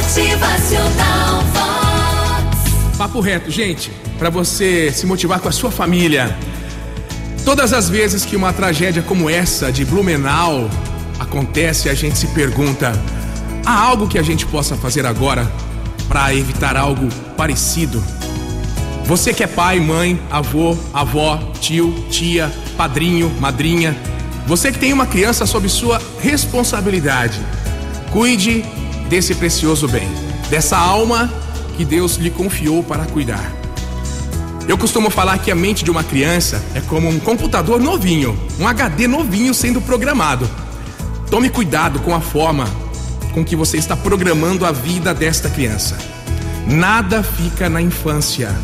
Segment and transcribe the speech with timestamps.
[0.00, 2.96] Motivacional Vox.
[2.96, 6.34] Papo reto, gente, para você se motivar com a sua família.
[7.44, 10.70] Todas as vezes que uma tragédia como essa de Blumenau
[11.18, 12.92] acontece, a gente se pergunta:
[13.64, 15.46] há algo que a gente possa fazer agora
[16.08, 17.06] para evitar algo
[17.36, 18.02] parecido?
[19.04, 23.94] Você que é pai, mãe, avô, avó, tio, tia, padrinho, madrinha,
[24.46, 27.38] você que tem uma criança sob sua responsabilidade,
[28.10, 28.64] cuide
[29.10, 30.08] desse precioso bem,
[30.48, 31.28] dessa alma
[31.76, 33.52] que Deus lhe confiou para cuidar.
[34.68, 38.68] Eu costumo falar que a mente de uma criança é como um computador novinho, um
[38.68, 40.48] HD novinho sendo programado.
[41.28, 42.68] Tome cuidado com a forma
[43.34, 45.98] com que você está programando a vida desta criança.
[46.68, 48.54] Nada fica na infância,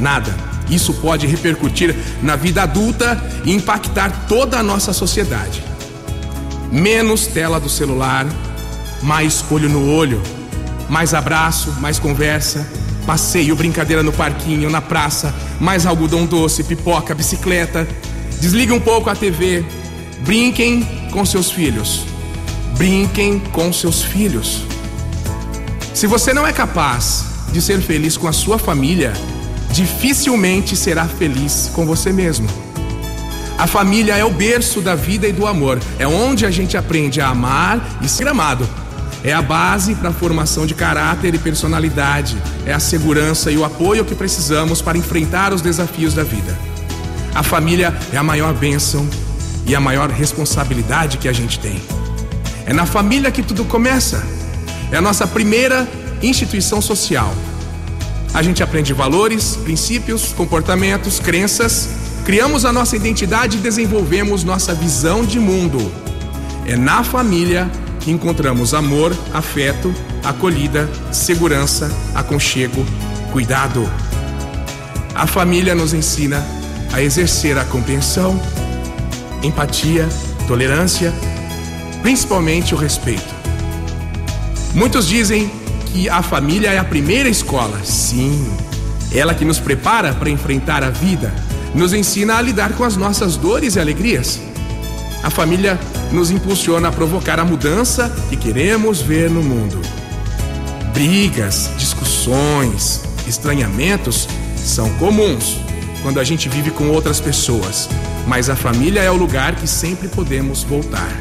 [0.00, 0.34] nada.
[0.68, 5.62] Isso pode repercutir na vida adulta e impactar toda a nossa sociedade.
[6.72, 8.26] Menos tela do celular,
[9.02, 10.22] mais olho no olho,
[10.88, 12.66] mais abraço, mais conversa,
[13.06, 17.86] passeio, brincadeira no parquinho, na praça, mais algodão doce, pipoca, bicicleta.
[18.40, 19.64] Desligue um pouco a TV.
[20.20, 22.04] Brinquem com seus filhos.
[22.76, 24.62] Brinquem com seus filhos.
[25.94, 29.12] Se você não é capaz de ser feliz com a sua família,
[29.70, 32.48] dificilmente será feliz com você mesmo.
[33.58, 35.78] A família é o berço da vida e do amor.
[35.98, 38.68] É onde a gente aprende a amar e ser amado.
[39.24, 42.36] É a base para a formação de caráter e personalidade.
[42.66, 46.58] É a segurança e o apoio que precisamos para enfrentar os desafios da vida.
[47.34, 49.08] A família é a maior bênção
[49.64, 51.80] e a maior responsabilidade que a gente tem.
[52.66, 54.24] É na família que tudo começa.
[54.90, 55.88] É a nossa primeira
[56.20, 57.32] instituição social.
[58.34, 61.88] A gente aprende valores, princípios, comportamentos, crenças,
[62.24, 65.92] criamos a nossa identidade e desenvolvemos nossa visão de mundo.
[66.66, 67.70] É na família
[68.10, 72.84] encontramos amor, afeto, acolhida, segurança, aconchego,
[73.32, 73.88] cuidado.
[75.14, 76.44] A família nos ensina
[76.92, 78.40] a exercer a compreensão,
[79.42, 80.08] empatia,
[80.46, 81.12] tolerância,
[82.02, 83.34] principalmente o respeito.
[84.74, 85.50] Muitos dizem
[85.92, 87.78] que a família é a primeira escola.
[87.84, 88.50] Sim,
[89.14, 91.32] ela que nos prepara para enfrentar a vida,
[91.74, 94.40] nos ensina a lidar com as nossas dores e alegrias.
[95.22, 95.78] A família
[96.10, 99.80] nos impulsiona a provocar a mudança que queremos ver no mundo.
[100.92, 105.58] Brigas, discussões, estranhamentos são comuns
[106.02, 107.88] quando a gente vive com outras pessoas,
[108.26, 111.12] mas a família é o lugar que sempre podemos voltar.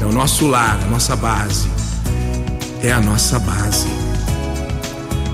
[0.00, 1.68] É o nosso lar, a nossa base.
[2.82, 3.86] É a nossa base.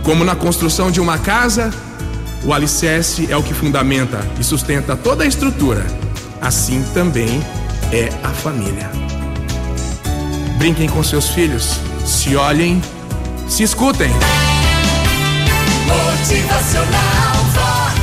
[0.04, 1.72] Como na construção de uma casa,
[2.44, 5.84] o alicerce é o que fundamenta e sustenta toda a estrutura.
[6.40, 7.42] Assim também
[7.92, 8.90] é a família.
[10.58, 12.80] Brinquem com seus filhos, se olhem,
[13.48, 14.10] se escutem.
[15.86, 18.00] Motivacional Vox.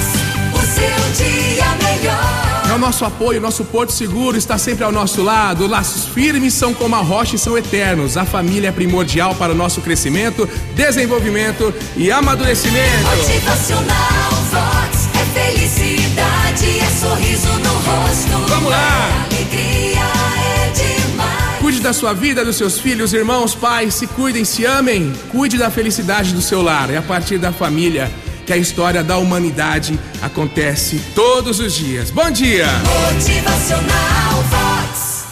[0.53, 2.67] O seu dia melhor.
[2.69, 5.67] É o nosso apoio, nosso porto seguro está sempre ao nosso lado.
[5.67, 8.17] Laços firmes são como a rocha e são eternos.
[8.17, 13.07] A família é primordial para o nosso crescimento, desenvolvimento e amadurecimento.
[13.15, 14.36] Motivacional
[21.87, 25.13] da sua vida, dos seus filhos, irmãos, pais, se cuidem, se amem.
[25.31, 26.89] Cuide da felicidade do seu lar.
[26.89, 28.11] É a partir da família
[28.45, 32.11] que a história da humanidade acontece todos os dias.
[32.11, 32.67] Bom dia!
[33.13, 34.66] Motivacional.